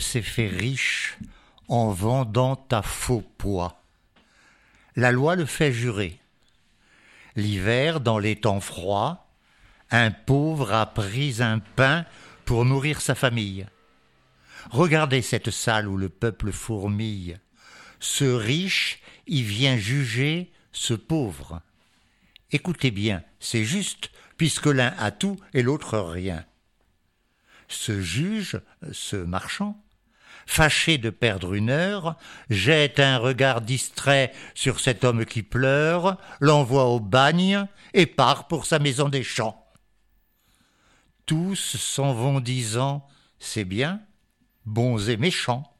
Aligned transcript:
S'est 0.00 0.22
fait 0.22 0.48
riche 0.48 1.18
en 1.68 1.90
vendant 1.90 2.66
à 2.70 2.82
faux 2.82 3.22
poids. 3.38 3.82
La 4.96 5.12
loi 5.12 5.36
le 5.36 5.44
fait 5.44 5.72
jurer. 5.72 6.18
L'hiver, 7.36 8.00
dans 8.00 8.18
les 8.18 8.36
temps 8.36 8.60
froids, 8.60 9.28
un 9.90 10.10
pauvre 10.10 10.72
a 10.72 10.86
pris 10.86 11.36
un 11.40 11.60
pain 11.60 12.04
pour 12.44 12.64
nourrir 12.64 13.00
sa 13.00 13.14
famille. 13.14 13.66
Regardez 14.70 15.22
cette 15.22 15.50
salle 15.50 15.86
où 15.86 15.96
le 15.96 16.08
peuple 16.08 16.50
fourmille. 16.50 17.38
Ce 18.00 18.24
riche 18.24 19.00
y 19.28 19.42
vient 19.42 19.76
juger 19.76 20.50
ce 20.72 20.94
pauvre. 20.94 21.62
Écoutez 22.50 22.90
bien, 22.90 23.22
c'est 23.38 23.64
juste, 23.64 24.10
puisque 24.36 24.66
l'un 24.66 24.94
a 24.98 25.12
tout 25.12 25.36
et 25.54 25.62
l'autre 25.62 25.98
rien. 25.98 26.44
Ce 27.68 28.00
juge, 28.00 28.60
ce 28.92 29.16
marchand, 29.16 29.84
fâché 30.46 30.96
de 30.96 31.10
perdre 31.10 31.54
une 31.54 31.70
heure, 31.70 32.16
jette 32.48 32.98
un 32.98 33.18
regard 33.18 33.60
distrait 33.60 34.32
sur 34.54 34.80
cet 34.80 35.04
homme 35.04 35.26
qui 35.26 35.42
pleure, 35.42 36.16
l'envoie 36.40 36.86
au 36.86 36.98
bagne 36.98 37.66
et 37.92 38.06
part 38.06 38.48
pour 38.48 38.64
sa 38.64 38.78
maison 38.78 39.08
des 39.10 39.22
champs. 39.22 39.66
Tous 41.26 41.76
s'en 41.76 42.14
vont 42.14 42.40
disant 42.40 43.06
C'est 43.38 43.66
bien, 43.66 44.00
bons 44.64 45.10
et 45.10 45.18
méchants. 45.18 45.76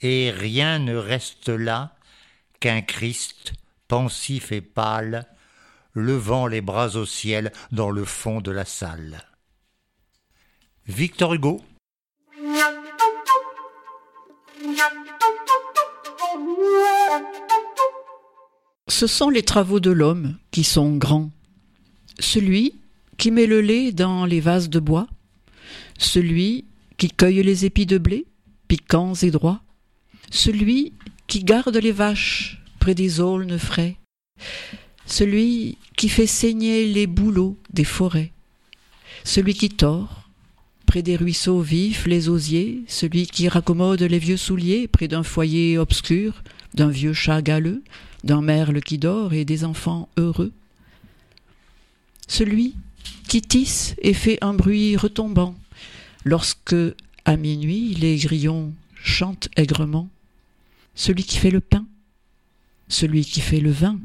Et 0.00 0.32
rien 0.32 0.80
ne 0.80 0.96
reste 0.96 1.48
là 1.48 1.94
qu'un 2.58 2.82
Christ 2.82 3.52
pensif 3.86 4.50
et 4.50 4.60
pâle, 4.60 5.26
levant 5.94 6.48
les 6.48 6.60
bras 6.60 6.96
au 6.96 7.06
ciel 7.06 7.52
dans 7.70 7.90
le 7.90 8.04
fond 8.04 8.40
de 8.40 8.50
la 8.50 8.64
salle. 8.64 9.31
Victor 10.88 11.34
Hugo. 11.34 11.60
Ce 18.88 19.06
sont 19.06 19.30
les 19.30 19.44
travaux 19.44 19.78
de 19.78 19.92
l'homme 19.92 20.38
qui 20.50 20.64
sont 20.64 20.96
grands. 20.96 21.30
Celui 22.18 22.74
qui 23.16 23.30
met 23.30 23.46
le 23.46 23.60
lait 23.60 23.92
dans 23.92 24.24
les 24.24 24.40
vases 24.40 24.70
de 24.70 24.80
bois, 24.80 25.06
celui 25.98 26.64
qui 26.98 27.08
cueille 27.10 27.44
les 27.44 27.64
épis 27.64 27.86
de 27.86 27.98
blé, 27.98 28.26
piquants 28.66 29.14
et 29.14 29.30
droits, 29.30 29.62
celui 30.30 30.94
qui 31.28 31.44
garde 31.44 31.76
les 31.76 31.92
vaches 31.92 32.60
près 32.80 32.96
des 32.96 33.20
aulnes 33.20 33.58
frais, 33.58 33.98
celui 35.06 35.78
qui 35.96 36.08
fait 36.08 36.26
saigner 36.26 36.86
les 36.86 37.06
bouleaux 37.06 37.56
des 37.72 37.84
forêts, 37.84 38.32
celui 39.22 39.54
qui 39.54 39.68
tord 39.68 40.21
près 40.92 41.02
des 41.02 41.16
ruisseaux 41.16 41.62
vifs 41.62 42.04
les 42.04 42.28
osiers, 42.28 42.82
celui 42.86 43.26
qui 43.26 43.48
raccommode 43.48 44.02
les 44.02 44.18
vieux 44.18 44.36
souliers 44.36 44.88
près 44.88 45.08
d'un 45.08 45.22
foyer 45.22 45.78
obscur, 45.78 46.42
d'un 46.74 46.90
vieux 46.90 47.14
chat 47.14 47.40
galeux, 47.40 47.82
d'un 48.24 48.42
merle 48.42 48.82
qui 48.82 48.98
dort 48.98 49.32
et 49.32 49.46
des 49.46 49.64
enfants 49.64 50.10
heureux, 50.18 50.52
celui 52.28 52.74
qui 53.26 53.40
tisse 53.40 53.94
et 54.02 54.12
fait 54.12 54.36
un 54.42 54.52
bruit 54.52 54.98
retombant. 54.98 55.54
Lorsque, 56.26 56.76
à 57.24 57.38
minuit, 57.38 57.94
les 57.94 58.18
grillons 58.18 58.74
chantent 59.02 59.48
aigrement, 59.56 60.10
celui 60.94 61.24
qui 61.24 61.38
fait 61.38 61.50
le 61.50 61.62
pain, 61.62 61.86
celui 62.88 63.24
qui 63.24 63.40
fait 63.40 63.60
le 63.60 63.70
vin, 63.70 63.98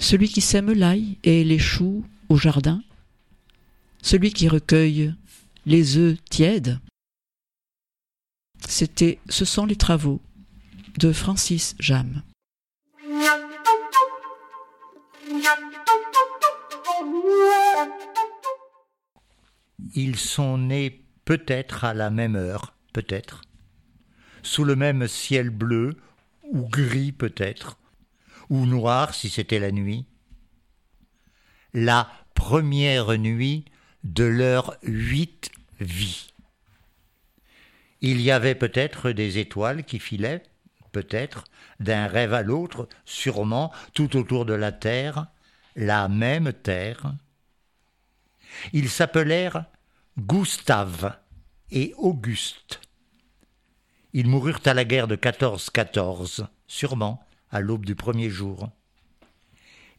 celui 0.00 0.28
qui 0.28 0.40
sème 0.40 0.72
l'ail 0.72 1.18
et 1.22 1.44
les 1.44 1.60
choux 1.60 2.04
au 2.28 2.36
jardin, 2.36 2.82
celui 4.02 4.32
qui 4.32 4.48
recueille 4.48 5.14
les 5.66 5.96
œufs 5.96 6.18
tièdes. 6.28 6.78
C'était 8.68 9.18
Ce 9.28 9.44
sont 9.44 9.66
les 9.66 9.76
travaux 9.76 10.20
de 10.98 11.12
Francis 11.12 11.74
Jam. 11.78 12.22
Ils 19.94 20.16
sont 20.16 20.58
nés 20.58 21.04
peut-être 21.24 21.84
à 21.84 21.94
la 21.94 22.10
même 22.10 22.36
heure, 22.36 22.74
peut-être, 22.92 23.42
sous 24.42 24.64
le 24.64 24.76
même 24.76 25.06
ciel 25.06 25.50
bleu, 25.50 25.96
ou 26.42 26.68
gris 26.68 27.12
peut-être, 27.12 27.78
ou 28.50 28.66
noir 28.66 29.14
si 29.14 29.30
c'était 29.30 29.60
la 29.60 29.70
nuit. 29.70 30.04
La 31.72 32.08
première 32.34 33.16
nuit 33.18 33.64
de 34.04 34.24
l'heure 34.24 34.76
8 34.82 35.50
vie. 35.80 36.32
Il 38.00 38.20
y 38.20 38.30
avait 38.30 38.54
peut-être 38.54 39.10
des 39.10 39.38
étoiles 39.38 39.84
qui 39.84 39.98
filaient, 39.98 40.42
peut-être, 40.92 41.44
d'un 41.80 42.06
rêve 42.06 42.34
à 42.34 42.42
l'autre, 42.42 42.88
sûrement, 43.04 43.72
tout 43.94 44.16
autour 44.16 44.44
de 44.44 44.54
la 44.54 44.72
Terre, 44.72 45.26
la 45.76 46.08
même 46.08 46.52
Terre. 46.52 47.14
Ils 48.72 48.90
s'appelèrent 48.90 49.64
Gustave 50.18 51.16
et 51.70 51.94
Auguste. 51.96 52.80
Ils 54.12 54.28
moururent 54.28 54.60
à 54.64 54.74
la 54.74 54.84
guerre 54.84 55.08
de 55.08 55.16
14-14, 55.16 56.46
sûrement, 56.68 57.26
à 57.50 57.60
l'aube 57.60 57.84
du 57.84 57.96
premier 57.96 58.30
jour. 58.30 58.70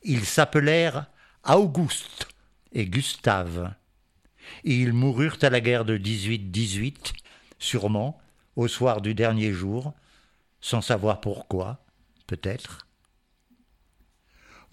Ils 0.03 0.25
s'appelèrent 0.25 1.07
Auguste 1.43 2.27
et 2.71 2.85
Gustave. 2.85 3.73
Et 4.63 4.75
ils 4.75 4.93
moururent 4.93 5.37
à 5.41 5.49
la 5.49 5.61
guerre 5.61 5.85
de 5.85 5.97
18-18, 5.97 7.13
sûrement 7.59 8.19
au 8.55 8.67
soir 8.67 9.01
du 9.01 9.13
dernier 9.13 9.51
jour, 9.51 9.93
sans 10.61 10.81
savoir 10.81 11.21
pourquoi, 11.21 11.83
peut-être. 12.27 12.87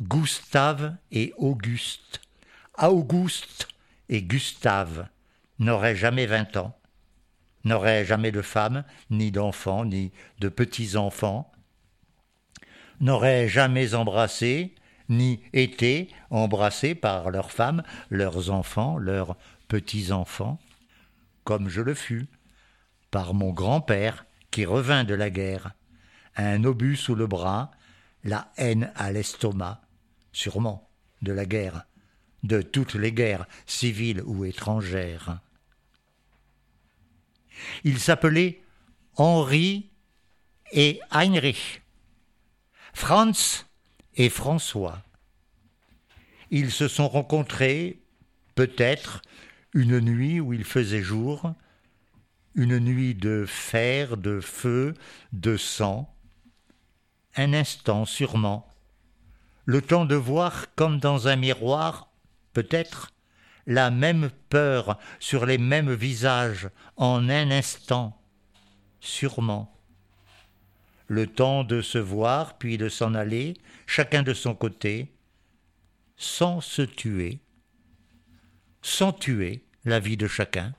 Gustave 0.01 0.97
et 1.11 1.33
Auguste, 1.37 2.21
Auguste 2.79 3.69
et 4.09 4.23
Gustave 4.23 5.09
n'auraient 5.59 5.97
jamais 5.97 6.27
vingt 6.27 6.57
ans, 6.57 6.77
n'auraient 7.65 8.05
jamais 8.05 8.33
de 8.33 8.43
femme, 8.43 8.85
ni 9.11 9.31
d'enfants, 9.31 9.85
ni 9.85 10.13
de 10.41 10.49
petits-enfants, 10.49 11.53
n'auraient 13.01 13.49
jamais 13.49 13.95
embrassé, 13.95 14.75
ni 15.09 15.41
été 15.53 16.09
embrassés 16.31 16.95
par 16.95 17.31
leurs 17.31 17.51
femmes, 17.51 17.83
leurs 18.11 18.51
enfants, 18.51 18.99
leurs 18.99 19.37
petits-enfants, 19.69 20.59
comme 21.45 21.69
je 21.69 21.81
le 21.81 21.95
fus, 21.95 22.27
par 23.11 23.35
mon 23.35 23.53
grand-père 23.53 24.27
qui 24.51 24.65
revint 24.65 25.05
de 25.05 25.15
la 25.15 25.31
guerre, 25.31 25.73
un 26.37 26.65
obus 26.65 26.97
sous 26.97 27.15
le 27.15 27.27
bras, 27.27 27.71
la 28.25 28.53
haine 28.57 28.93
à 28.95 29.13
l'estomac, 29.13 29.83
sûrement, 30.33 30.89
de 31.23 31.33
la 31.33 31.47
guerre, 31.47 31.85
de 32.43 32.63
toutes 32.63 32.95
les 32.95 33.13
guerres, 33.13 33.47
civiles 33.67 34.23
ou 34.25 34.45
étrangères. 34.45 35.41
Ils 37.85 38.01
s'appelaient 38.01 38.63
Henri 39.17 39.91
et 40.73 41.01
Heinrich, 41.11 41.83
Franz 42.95 43.67
et 44.15 44.29
François. 44.29 45.03
Ils 46.51 46.71
se 46.71 46.89
sont 46.89 47.09
rencontrés, 47.09 48.03
peut-être, 48.55 49.23
une 49.75 50.01
nuit 50.01 50.41
où 50.41 50.53
il 50.53 50.65
faisait 50.65 51.03
jour, 51.03 51.55
une 52.55 52.79
nuit 52.79 53.15
de 53.15 53.45
fer, 53.47 54.17
de 54.17 54.41
feu, 54.41 54.95
de 55.33 55.57
sang, 55.57 56.15
un 57.37 57.55
instant 57.55 58.05
sûrement, 58.05 58.69
le 59.65 59.81
temps 59.81 60.05
de 60.05 60.15
voir 60.15 60.75
comme 60.75 60.99
dans 60.99 61.29
un 61.29 61.37
miroir, 61.37 62.11
peut-être, 62.53 63.13
la 63.67 63.91
même 63.91 64.31
peur 64.49 64.99
sur 65.21 65.47
les 65.47 65.59
mêmes 65.59 65.95
visages 65.95 66.69
en 66.97 67.29
un 67.29 67.51
instant, 67.51 68.21
sûrement. 69.01 69.73
Le 71.09 71.27
temps 71.27 71.65
de 71.65 71.83
se 71.83 71.99
voir 71.99 72.59
puis 72.59 72.79
de 72.79 72.89
s'en 72.89 73.15
aller, 73.15 73.55
chacun 73.87 74.23
de 74.23 74.35
son 74.35 74.55
côté, 74.55 75.13
sans 76.17 76.61
se 76.61 76.83
tuer, 76.83 77.41
sans 78.81 79.13
tuer 79.13 79.65
la 79.85 80.01
vie 80.01 80.17
de 80.17 80.29
chacun. 80.29 80.75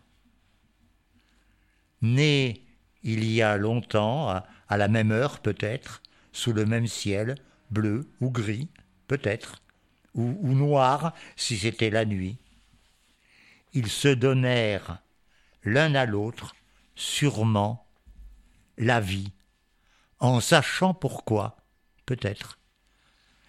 Né 2.01 2.63
il 3.03 3.25
y 3.25 3.41
a 3.41 3.57
longtemps, 3.57 4.29
à, 4.29 4.77
la 4.77 4.87
même 4.87 5.11
heure 5.11 5.39
peut-être, 5.39 6.01
sous 6.31 6.53
le 6.53 6.65
même 6.65 6.87
ciel, 6.87 7.35
bleu 7.69 8.09
ou 8.21 8.31
gris, 8.31 8.69
peut-être, 9.07 9.61
ou 10.15 10.53
noir 10.53 11.13
si 11.35 11.57
c'était 11.57 11.89
la 11.89 12.05
nuit. 12.05 12.37
Ils 13.73 13.89
se 13.89 14.07
donnèrent 14.07 15.01
l'un 15.63 15.95
à 15.95 16.05
l'autre, 16.05 16.55
sûrement, 16.95 17.85
la 18.77 18.99
vie, 18.99 19.31
en 20.23 20.39
sachant 20.39 20.93
pourquoi, 20.93 21.57
peut-être, 22.05 22.57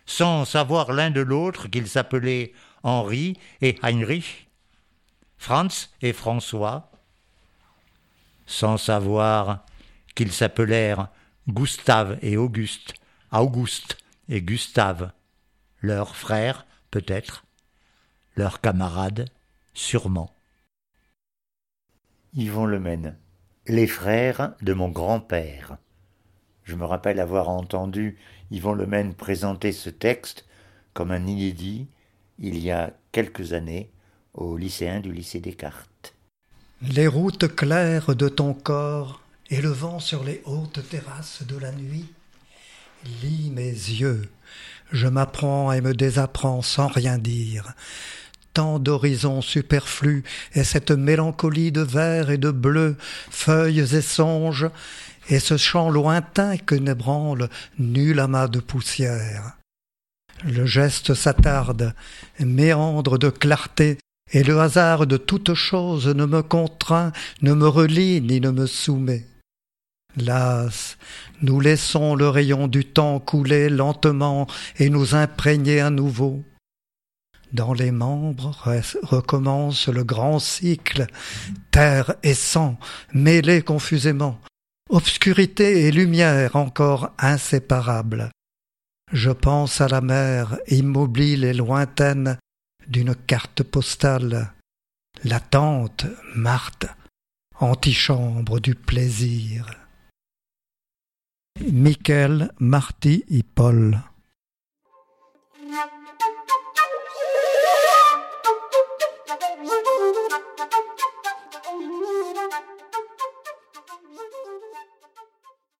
sans 0.07 0.45
savoir 0.45 0.93
l'un 0.93 1.13
de 1.13 1.21
l'autre 1.21 1.69
qu'ils 1.69 1.87
s'appelaient 1.89 2.53
Henri 2.83 3.39
et 3.63 3.79
Heinrich, 3.83 4.51
Franz 5.39 5.89
et 6.03 6.13
François, 6.13 6.91
sans 8.47 8.77
savoir 8.77 9.65
qu'ils 10.17 10.33
s'appelèrent 10.33 11.09
Gustave 11.49 12.19
et 12.23 12.37
Auguste, 12.37 12.95
Auguste 13.31 13.97
et 14.29 14.43
Gustave, 14.43 15.13
leurs 15.81 16.17
frères 16.17 16.67
peut-être, 16.91 17.45
leurs 18.37 18.61
camarades 18.61 19.31
sûrement. 19.75 20.35
Yvon 22.35 22.67
Lemaine, 22.67 23.17
les 23.69 23.87
frères 23.87 24.55
de 24.61 24.73
mon 24.73 24.89
grand-père. 24.89 25.79
Je 26.65 26.77
me 26.77 26.85
rappelle 26.85 27.21
avoir 27.21 27.51
entendu 27.51 28.17
Yvon 28.51 28.73
Lemaine 28.73 29.15
présenter 29.15 29.73
ce 29.73 29.91
texte 29.91 30.47
comme 30.95 31.11
un 31.11 31.27
inédit 31.27 31.87
il 32.39 32.59
y 32.59 32.71
a 32.71 32.93
quelques 33.13 33.53
années 33.53 33.91
aux 34.33 34.57
lycéens 34.57 35.01
du 35.01 35.13
lycée 35.13 35.41
Descartes. 35.41 36.15
Les 36.83 37.07
routes 37.07 37.55
claires 37.55 38.17
de 38.17 38.29
ton 38.29 38.55
corps 38.55 39.21
élevant 39.51 40.01
sur 40.01 40.25
les 40.25 40.43
hautes 40.47 40.81
terrasses 40.89 41.43
de 41.47 41.57
la 41.57 41.71
nuit, 41.71 42.07
lis 43.23 43.51
mes 43.51 43.71
yeux, 43.71 44.29
je 44.91 45.07
m'apprends 45.07 45.73
et 45.73 45.81
me 45.81 45.95
désapprends 45.95 46.63
sans 46.63 46.89
rien 46.89 47.19
dire. 47.19 47.75
Tant 48.55 48.79
d'horizons 48.79 49.43
superflus 49.43 50.25
et 50.55 50.65
cette 50.65 50.93
mélancolie 50.93 51.73
de 51.73 51.81
vert 51.81 52.31
et 52.31 52.39
de 52.39 52.51
bleu, 52.51 52.97
feuilles 53.31 53.81
et 53.81 54.01
songes, 54.01 54.71
et 55.29 55.41
ce 55.41 55.57
chant 55.57 55.91
lointain 55.91 56.57
que 56.57 56.75
n'ébranle 56.75 57.49
nul 57.79 58.21
amas 58.21 58.49
de 58.49 58.61
poussière. 58.61 59.57
Le 60.45 60.67
geste 60.67 61.15
s'attarde, 61.15 61.95
méandre 62.39 63.19
de 63.19 63.31
clarté, 63.31 63.99
et 64.33 64.43
le 64.43 64.61
hasard 64.61 65.07
de 65.07 65.17
toute 65.17 65.55
chose 65.55 66.09
ne 66.09 66.25
me 66.25 66.43
contraint, 66.43 67.13
ne 67.43 67.55
me 67.55 67.67
relie 67.69 68.21
ni 68.21 68.41
ne 68.41 68.51
me 68.51 68.67
soumet. 68.67 69.27
Las, 70.17 70.97
nous 71.43 71.61
laissons 71.61 72.15
le 72.15 72.29
rayon 72.29 72.69
du 72.69 72.85
temps 72.85 73.19
couler 73.19 73.69
lentement 73.69 74.47
et 74.79 74.91
nous 74.91 75.15
imprégner 75.15 75.81
à 75.81 75.91
nouveau. 75.91 76.45
Dans 77.55 77.73
les 77.73 77.93
membres 77.93 78.57
recommence 79.05 79.87
le 79.87 80.03
grand 80.03 80.41
cycle, 80.41 81.07
terre 81.71 82.17
et 82.25 82.35
sang 82.35 82.77
mêlés 83.13 83.63
confusément, 83.63 84.41
obscurité 84.91 85.87
et 85.87 85.93
lumière 85.93 86.57
encore 86.57 87.13
inséparables. 87.17 88.31
Je 89.13 89.31
pense 89.31 89.81
à 89.81 89.87
la 89.87 90.01
mer 90.01 90.59
immobile 90.67 91.45
et 91.45 91.55
lointaine 91.55 92.39
d'une 92.89 93.15
carte 93.15 93.63
postale, 93.63 94.53
latente, 95.23 96.07
Marthe, 96.35 96.87
antichambre 97.61 98.59
du 98.59 98.75
plaisir. 98.75 99.71
Michael, 101.71 102.51
Marty 102.59 103.25
et 103.31 103.45
Paul. 103.45 104.03